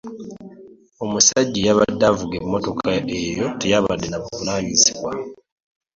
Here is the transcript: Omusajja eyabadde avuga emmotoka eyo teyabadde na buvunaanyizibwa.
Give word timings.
Omusajja 1.03 1.57
eyabadde 1.61 2.03
avuga 2.11 2.35
emmotoka 2.41 2.89
eyo 3.19 3.45
teyabadde 3.59 4.07
na 4.09 4.21
buvunaanyizibwa. 4.23 5.11